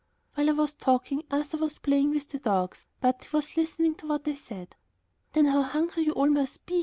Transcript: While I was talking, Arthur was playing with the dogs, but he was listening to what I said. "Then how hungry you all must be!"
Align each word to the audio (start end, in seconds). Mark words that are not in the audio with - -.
While 0.33 0.49
I 0.49 0.53
was 0.53 0.73
talking, 0.73 1.23
Arthur 1.29 1.57
was 1.57 1.77
playing 1.77 2.09
with 2.09 2.29
the 2.29 2.39
dogs, 2.39 2.87
but 3.01 3.25
he 3.25 3.37
was 3.37 3.55
listening 3.55 3.93
to 3.97 4.07
what 4.07 4.27
I 4.27 4.33
said. 4.33 4.75
"Then 5.33 5.45
how 5.45 5.61
hungry 5.61 6.05
you 6.05 6.13
all 6.13 6.27
must 6.31 6.65
be!" 6.65 6.79